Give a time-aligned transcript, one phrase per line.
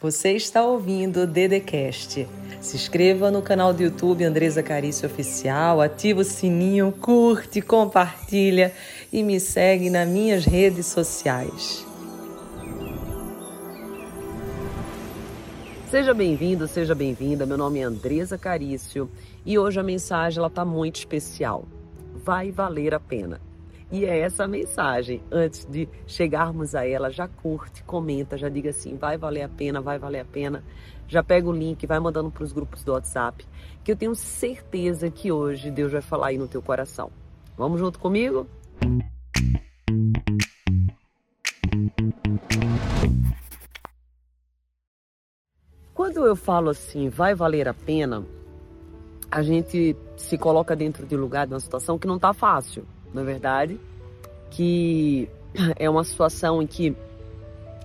[0.00, 2.24] Você está ouvindo o Dedecast.
[2.60, 8.72] Se inscreva no canal do YouTube Andresa Carício Oficial, ativa o sininho, curte, compartilha
[9.12, 11.84] e me segue nas minhas redes sociais.
[15.90, 17.44] Seja bem-vindo, seja bem-vinda.
[17.44, 19.10] Meu nome é Andresa Carício
[19.44, 21.64] e hoje a mensagem ela tá muito especial.
[22.24, 23.47] Vai valer a pena.
[23.90, 25.22] E é essa a mensagem.
[25.32, 29.80] Antes de chegarmos a ela, já curte, comenta, já diga assim: vai valer a pena,
[29.80, 30.62] vai valer a pena.
[31.06, 33.46] Já pega o link, vai mandando para os grupos do WhatsApp,
[33.82, 37.10] que eu tenho certeza que hoje Deus vai falar aí no teu coração.
[37.56, 38.46] Vamos junto comigo?
[45.94, 48.22] Quando eu falo assim, vai valer a pena,
[49.30, 52.86] a gente se coloca dentro de um lugar, de uma situação que não está fácil
[53.12, 53.78] na verdade,
[54.50, 55.28] que
[55.76, 56.96] é uma situação em que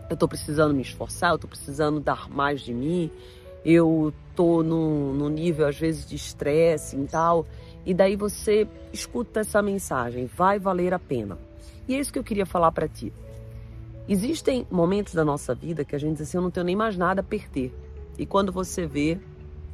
[0.09, 3.09] eu estou precisando me esforçar, eu estou precisando dar mais de mim,
[3.65, 7.45] eu no, no nível às vezes de estresse e tal,
[7.85, 11.37] e daí você escuta essa mensagem, vai valer a pena.
[11.87, 13.13] E é isso que eu queria falar para ti.
[14.07, 16.97] Existem momentos da nossa vida que a gente diz assim, eu não tenho nem mais
[16.97, 17.73] nada a perder.
[18.17, 19.19] E quando você vê,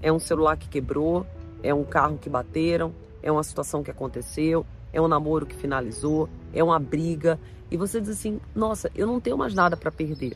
[0.01, 1.25] é um celular que quebrou,
[1.63, 6.29] é um carro que bateram, é uma situação que aconteceu, é um namoro que finalizou,
[6.53, 7.39] é uma briga,
[7.71, 10.35] e você diz assim: nossa, eu não tenho mais nada para perder.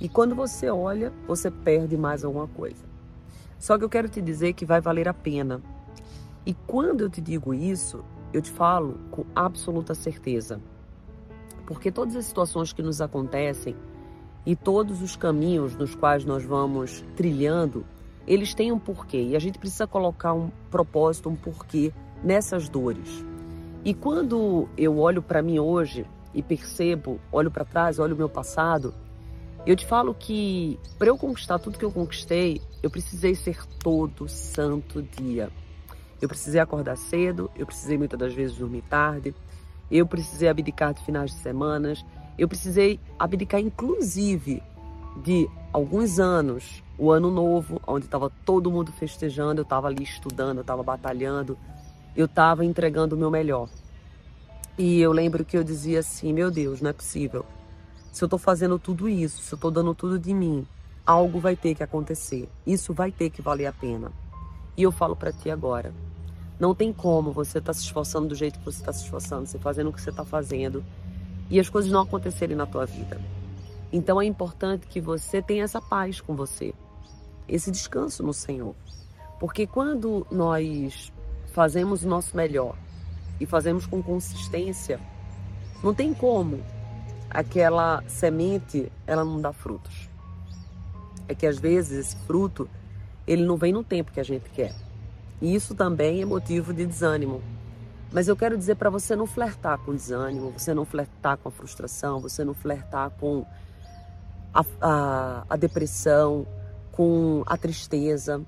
[0.00, 2.84] E quando você olha, você perde mais alguma coisa.
[3.58, 5.62] Só que eu quero te dizer que vai valer a pena.
[6.44, 10.60] E quando eu te digo isso, eu te falo com absoluta certeza.
[11.66, 13.74] Porque todas as situações que nos acontecem
[14.44, 17.84] e todos os caminhos nos quais nós vamos trilhando,
[18.26, 19.22] eles têm um porquê.
[19.22, 23.24] E a gente precisa colocar um propósito, um porquê nessas dores.
[23.86, 28.28] E quando eu olho para mim hoje e percebo, olho para trás, olho o meu
[28.28, 28.92] passado,
[29.64, 34.28] eu te falo que para eu conquistar tudo que eu conquistei, eu precisei ser todo
[34.28, 35.50] santo dia.
[36.20, 39.32] Eu precisei acordar cedo, eu precisei muitas das vezes dormir tarde,
[39.88, 42.04] eu precisei abdicar de finais de semanas,
[42.36, 44.64] eu precisei abdicar inclusive
[45.22, 50.56] de alguns anos, o ano novo, onde estava todo mundo festejando, eu estava ali estudando,
[50.56, 51.56] eu estava batalhando,
[52.16, 53.68] eu estava entregando o meu melhor.
[54.78, 57.44] E eu lembro que eu dizia assim: meu Deus, não é possível.
[58.12, 60.66] Se eu estou fazendo tudo isso, se eu estou dando tudo de mim,
[61.04, 62.48] algo vai ter que acontecer.
[62.66, 64.10] Isso vai ter que valer a pena.
[64.76, 65.92] E eu falo para ti agora:
[66.58, 69.46] não tem como você estar tá se esforçando do jeito que você está se esforçando,
[69.46, 70.82] você fazendo o que você está fazendo
[71.50, 73.20] e as coisas não acontecerem na tua vida.
[73.92, 76.74] Então é importante que você tenha essa paz com você,
[77.48, 78.74] esse descanso no Senhor.
[79.38, 81.12] Porque quando nós
[81.56, 82.76] fazemos o nosso melhor
[83.40, 85.00] e fazemos com consistência,
[85.82, 86.62] não tem como
[87.30, 90.06] aquela semente ela não dá frutos.
[91.26, 92.68] É que às vezes esse fruto
[93.26, 94.74] ele não vem no tempo que a gente quer.
[95.40, 97.42] E isso também é motivo de desânimo.
[98.12, 101.52] Mas eu quero dizer para você não flertar com desânimo, você não flertar com a
[101.52, 103.46] frustração, você não flertar com
[104.52, 106.46] a, a, a depressão,
[106.92, 108.42] com a tristeza.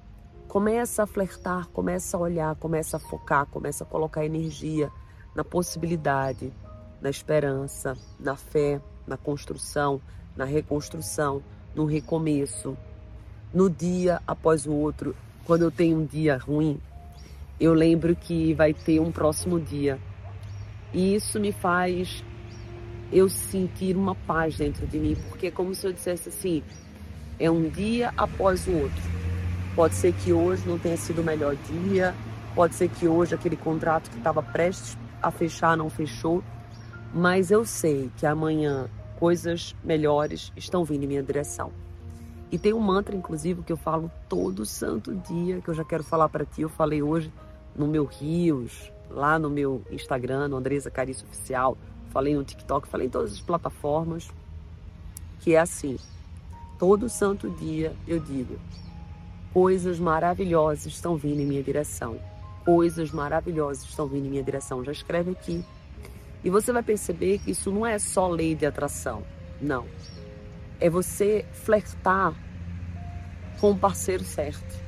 [0.58, 4.90] Começa a flertar, começa a olhar, começa a focar, começa a colocar energia
[5.32, 6.52] na possibilidade,
[7.00, 10.00] na esperança, na fé, na construção,
[10.36, 11.44] na reconstrução,
[11.76, 12.76] no recomeço.
[13.54, 15.14] No dia após o outro,
[15.44, 16.80] quando eu tenho um dia ruim,
[17.60, 19.96] eu lembro que vai ter um próximo dia.
[20.92, 22.24] E isso me faz
[23.12, 26.64] eu sentir uma paz dentro de mim, porque é como se eu dissesse assim:
[27.38, 29.17] é um dia após o outro.
[29.78, 32.12] Pode ser que hoje não tenha sido o melhor dia,
[32.52, 36.42] pode ser que hoje aquele contrato que estava prestes a fechar não fechou,
[37.14, 38.90] mas eu sei que amanhã
[39.20, 41.70] coisas melhores estão vindo em minha direção.
[42.50, 46.02] E tem um mantra, inclusive, que eu falo todo santo dia, que eu já quero
[46.02, 46.62] falar para ti.
[46.62, 47.32] Eu falei hoje
[47.76, 51.78] no meu Rios, lá no meu Instagram, no Andresa Carício Oficial,
[52.10, 54.28] falei no TikTok, falei em todas as plataformas,
[55.38, 55.96] que é assim:
[56.80, 58.58] todo santo dia eu digo,
[59.60, 62.20] Coisas maravilhosas estão vindo em minha direção.
[62.64, 64.84] Coisas maravilhosas estão vindo em minha direção.
[64.84, 65.64] Já escreve aqui.
[66.44, 69.24] E você vai perceber que isso não é só lei de atração.
[69.60, 69.84] Não.
[70.78, 72.36] É você flertar
[73.60, 74.80] com o parceiro certo.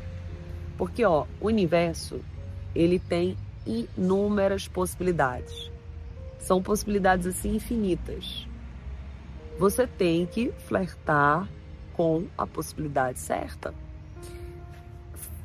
[0.79, 2.21] Porque, ó, o universo,
[2.73, 3.37] ele tem
[3.67, 5.69] inúmeras possibilidades.
[6.39, 8.47] São possibilidades assim infinitas.
[9.59, 11.49] Você tem que flertar
[11.93, 13.75] com a possibilidade certa.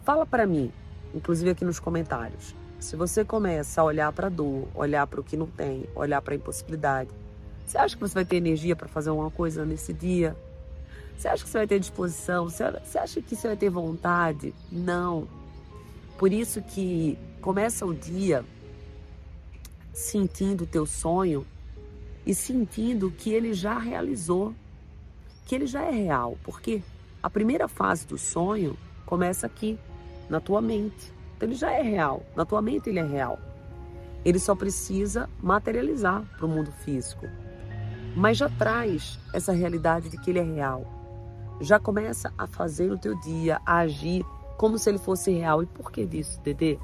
[0.05, 0.71] Fala para mim,
[1.15, 2.55] inclusive aqui nos comentários.
[2.79, 6.21] Se você começa a olhar para a dor, olhar para o que não tem, olhar
[6.21, 7.09] para a impossibilidade,
[7.65, 10.37] você acha que você vai ter energia para fazer alguma coisa nesse dia?
[11.17, 12.47] Você acha que você vai ter disposição?
[12.47, 14.53] Você acha que você vai ter vontade?
[14.71, 15.27] Não.
[16.19, 18.45] Por isso que começa o dia
[19.91, 21.43] sentindo o teu sonho
[22.27, 24.53] e sentindo que ele já realizou,
[25.47, 26.37] que ele já é real.
[26.43, 26.83] Porque
[27.23, 29.79] a primeira fase do sonho começa aqui,
[30.29, 31.13] na tua mente.
[31.35, 32.23] Então ele já é real.
[32.35, 33.39] Na tua mente ele é real.
[34.23, 37.27] Ele só precisa materializar para o mundo físico.
[38.15, 40.85] Mas já traz essa realidade de que ele é real.
[41.61, 44.25] Já começa a fazer o teu dia, a agir
[44.57, 45.61] como se ele fosse real.
[45.61, 46.79] E por que disso, Dedê?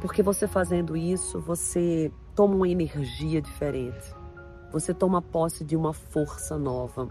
[0.00, 4.14] Porque você fazendo isso, você toma uma energia diferente.
[4.72, 7.08] Você toma posse de uma força nova.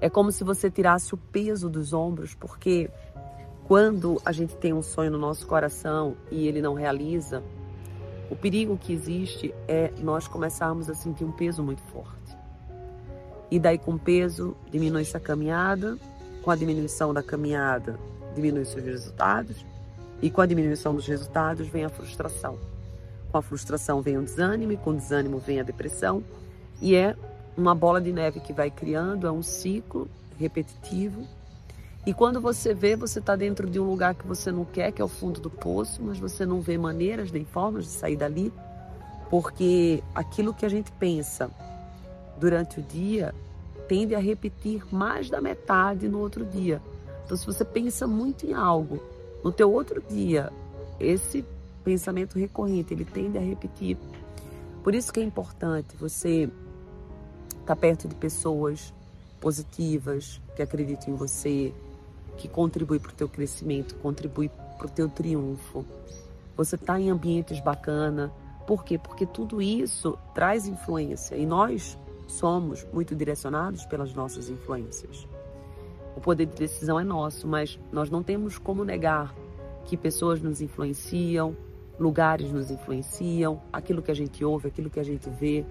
[0.00, 2.90] É como se você tirasse o peso dos ombros, porque
[3.68, 7.42] quando a gente tem um sonho no nosso coração e ele não realiza,
[8.30, 12.34] o perigo que existe é nós começarmos a sentir um peso muito forte.
[13.50, 15.98] E daí com o peso diminui-se a caminhada,
[16.42, 17.98] com a diminuição da caminhada
[18.34, 19.66] diminui seus resultados
[20.22, 22.58] e com a diminuição dos resultados vem a frustração.
[23.30, 26.24] Com a frustração vem o desânimo e com o desânimo vem a depressão
[26.80, 27.14] e é
[27.54, 31.26] uma bola de neve que vai criando, é um ciclo repetitivo
[32.08, 35.02] e quando você vê, você está dentro de um lugar que você não quer, que
[35.02, 38.50] é o fundo do poço, mas você não vê maneiras nem formas de sair dali,
[39.28, 41.50] porque aquilo que a gente pensa
[42.40, 43.34] durante o dia
[43.86, 46.80] tende a repetir mais da metade no outro dia.
[47.26, 49.02] Então, se você pensa muito em algo,
[49.44, 50.50] no teu outro dia,
[50.98, 51.44] esse
[51.84, 53.98] pensamento recorrente, ele tende a repetir.
[54.82, 56.44] Por isso que é importante você
[57.50, 58.94] estar tá perto de pessoas
[59.38, 61.74] positivas, que acreditam em você,
[62.38, 64.48] que contribui para o teu crescimento, contribui
[64.78, 65.84] para o teu triunfo.
[66.56, 68.32] Você está em ambientes bacana.
[68.66, 68.98] Por quê?
[68.98, 75.26] Porque tudo isso traz influência e nós somos muito direcionados pelas nossas influências.
[76.16, 79.34] O poder de decisão é nosso, mas nós não temos como negar
[79.84, 81.56] que pessoas nos influenciam,
[81.98, 85.64] lugares nos influenciam, aquilo que a gente ouve, aquilo que a gente vê,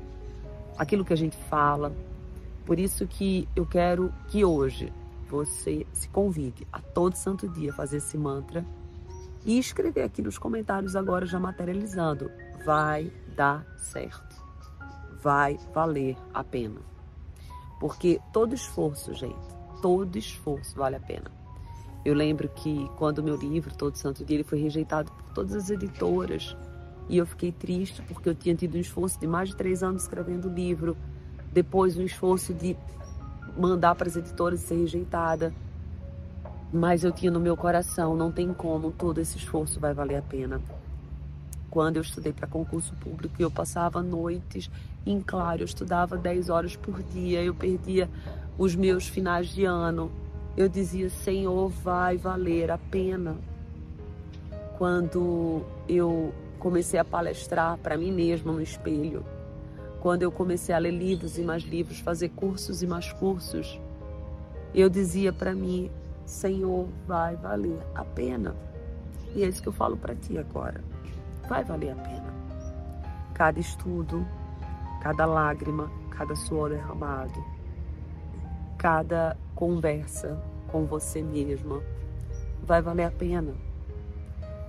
[0.77, 1.93] aquilo que a gente fala.
[2.65, 4.91] Por isso que eu quero que hoje
[5.29, 8.65] você se convide a todo santo dia fazer esse mantra
[9.45, 12.31] e escrever aqui nos comentários agora já materializando.
[12.65, 14.35] Vai dar certo.
[15.21, 16.81] Vai valer a pena.
[17.79, 19.35] Porque todo esforço, gente,
[19.81, 21.31] todo esforço vale a pena.
[22.03, 25.53] Eu lembro que quando o meu livro, Todo Santo Dia, ele foi rejeitado por todas
[25.53, 26.55] as editoras
[27.09, 30.03] e eu fiquei triste porque eu tinha tido um esforço de mais de três anos
[30.03, 30.97] escrevendo o livro,
[31.51, 32.77] depois um esforço de
[33.57, 35.53] mandar para as editoras e ser rejeitada.
[36.71, 40.21] Mas eu tinha no meu coração, não tem como, todo esse esforço vai valer a
[40.21, 40.61] pena.
[41.69, 44.69] Quando eu estudei para concurso público, eu passava noites
[45.05, 48.09] em claro, eu estudava 10 horas por dia, eu perdia
[48.57, 50.11] os meus finais de ano.
[50.55, 53.35] Eu dizia, Senhor, vai valer a pena.
[54.77, 59.23] Quando eu comecei a palestrar para mim mesma no espelho,
[60.07, 63.77] quando eu comecei a ler livros e mais livros, fazer cursos e mais cursos,
[64.73, 65.91] eu dizia para mim,
[66.25, 68.55] Senhor, vai valer a pena.
[69.35, 70.81] E é isso que eu falo para ti agora.
[71.49, 72.33] Vai valer a pena.
[73.33, 74.25] Cada estudo,
[75.01, 77.43] cada lágrima, cada suor derramado,
[78.77, 81.83] cada conversa com você mesma,
[82.63, 83.53] vai valer a pena.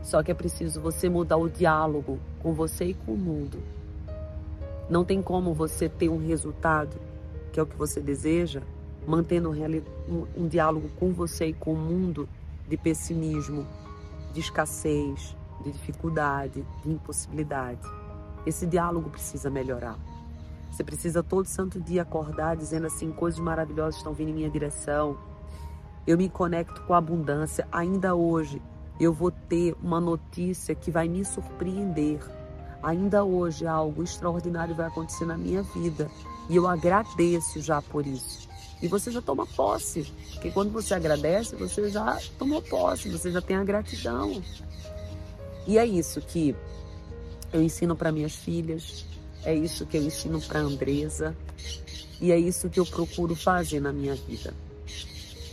[0.02, 3.77] Só que é preciso você mudar o diálogo com você e com o mundo
[4.88, 6.96] não tem como você ter um resultado,
[7.52, 8.62] que é o que você deseja,
[9.06, 12.28] mantendo um, um diálogo com você e com o mundo
[12.68, 13.66] de pessimismo,
[14.32, 17.80] de escassez, de dificuldade, de impossibilidade.
[18.46, 19.98] Esse diálogo precisa melhorar.
[20.70, 25.16] Você precisa todo santo dia acordar dizendo assim: coisas maravilhosas estão vindo em minha direção.
[26.06, 27.66] Eu me conecto com a abundância.
[27.72, 28.62] Ainda hoje
[29.00, 32.20] eu vou ter uma notícia que vai me surpreender.
[32.82, 36.10] Ainda hoje algo extraordinário vai acontecer na minha vida
[36.48, 38.48] e eu agradeço já por isso.
[38.80, 43.40] E você já toma posse, porque quando você agradece, você já tomou posse, você já
[43.40, 44.40] tem a gratidão.
[45.66, 46.54] E é isso que
[47.52, 49.04] eu ensino para minhas filhas,
[49.44, 51.36] é isso que eu ensino para Andresa
[52.20, 54.54] e é isso que eu procuro fazer na minha vida.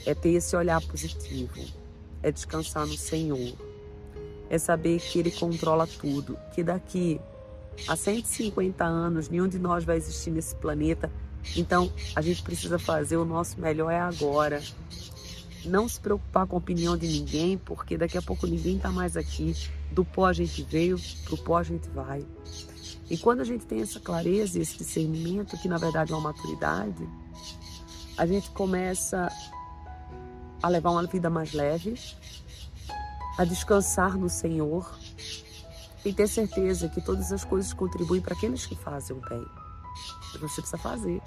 [0.06, 1.60] É ter esse olhar positivo,
[2.22, 3.54] é descansar no Senhor,
[4.50, 7.20] é saber que Ele controla tudo, que daqui
[7.88, 11.12] a 150 anos nenhum de nós vai existir nesse planeta.
[11.56, 14.62] Então a gente precisa fazer o nosso melhor é agora.
[15.66, 19.18] Não se preocupar com a opinião de ninguém, porque daqui a pouco ninguém está mais
[19.18, 19.56] aqui.
[19.92, 22.24] Do pó a gente veio, pro pó a gente vai.
[23.10, 26.32] E quando a gente tem essa clareza e esse discernimento, que na verdade é uma
[26.32, 27.08] maturidade,
[28.18, 29.32] a gente começa
[30.62, 31.96] a levar uma vida mais leve,
[33.38, 34.98] a descansar no Senhor
[36.04, 39.46] e ter certeza que todas as coisas contribuem para aqueles que fazem o bem.
[40.32, 41.22] Você precisa fazer.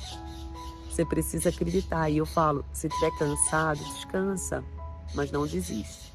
[0.89, 2.09] Você precisa acreditar.
[2.11, 4.65] E eu falo, se estiver cansado, descansa,
[5.15, 6.13] mas não desiste.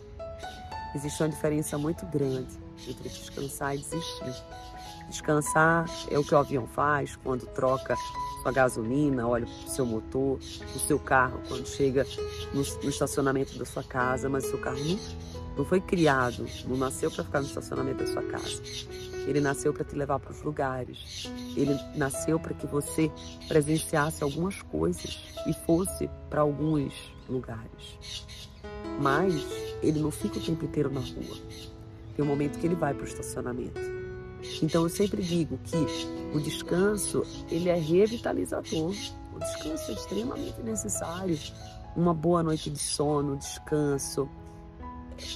[0.96, 2.58] Existe uma diferença muito grande
[2.88, 4.44] entre descansar e desistir.
[5.10, 7.96] Descansar é o que o avião faz quando troca
[8.42, 10.38] sua gasolina, olha para o seu motor,
[10.76, 12.06] o seu carro, quando chega
[12.54, 15.00] no, no estacionamento da sua casa, mas o seu carro não,
[15.56, 18.62] não foi criado, não nasceu para ficar no estacionamento da sua casa.
[19.28, 21.32] Ele nasceu para te levar para os lugares.
[21.56, 23.12] Ele nasceu para que você
[23.48, 26.94] presenciasse algumas coisas e fosse para alguns
[27.30, 28.26] lugares.
[29.00, 29.34] Mas
[29.82, 31.38] ele não fica o tempo inteiro na rua.
[32.16, 33.80] Tem um momento que ele vai para o estacionamento.
[34.62, 35.78] Então eu sempre digo que
[36.36, 38.94] o descanso ele é revitalizador.
[39.34, 41.38] O descanso é extremamente necessário.
[41.96, 44.28] Uma boa noite de sono, descanso,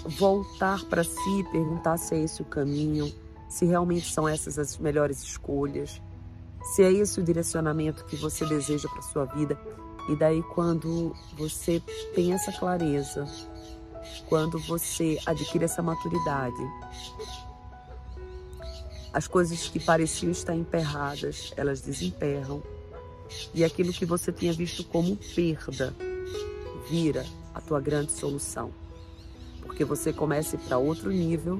[0.06, 3.12] voltar para si, perguntar se é esse o caminho
[3.48, 6.01] se realmente são essas as melhores escolhas,
[6.75, 9.58] se é esse o direcionamento que você deseja para sua vida.
[10.10, 11.82] E daí quando você
[12.13, 13.25] tem essa clareza,
[14.27, 16.56] quando você adquire essa maturidade,
[19.13, 22.62] as coisas que pareciam estar emperradas, elas desemperram.
[23.53, 25.94] E aquilo que você tinha visto como perda
[26.89, 28.72] vira a tua grande solução.
[29.78, 31.60] Porque você começa para outro nível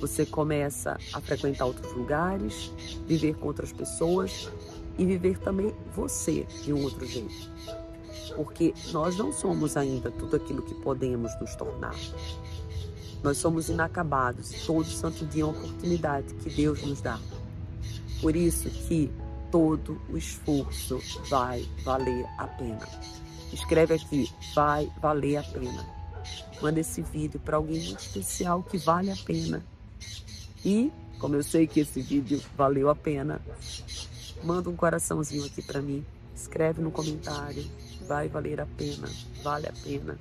[0.00, 2.72] você começa a frequentar outros lugares,
[3.06, 4.50] viver com outras pessoas
[4.98, 7.48] e viver também você de um outro jeito.
[8.34, 11.94] Porque nós não somos ainda tudo aquilo que podemos nos tornar.
[13.22, 17.20] Nós somos inacabados todo santo dia é uma oportunidade que Deus nos dá.
[18.20, 19.08] Por isso que
[19.52, 20.98] todo o esforço
[21.30, 22.88] vai valer a pena.
[23.52, 26.01] Escreve aqui, vai valer a pena.
[26.60, 29.62] Manda esse vídeo para alguém muito especial que vale a pena
[30.64, 33.40] e, como eu sei que esse vídeo valeu a pena,
[34.44, 36.04] manda um coraçãozinho aqui para mim.
[36.34, 37.64] Escreve no comentário.
[38.06, 39.08] Vai valer a pena.
[39.42, 40.18] Vale a pena.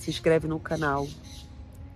[0.00, 1.06] Se inscreve no canal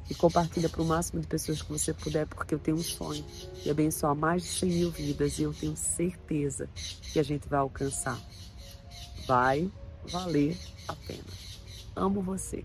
[0.09, 3.25] e compartilha para o máximo de pessoas que você puder, porque eu tenho um sonho
[3.63, 6.69] de abençoar mais de 100 mil vidas e eu tenho certeza
[7.13, 8.21] que a gente vai alcançar.
[9.27, 9.71] Vai
[10.05, 11.25] valer a pena.
[11.97, 12.65] Amo você.